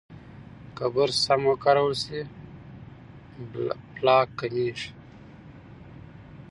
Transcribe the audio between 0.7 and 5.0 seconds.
که برس سم وکارول شي، پلاک کمېږي.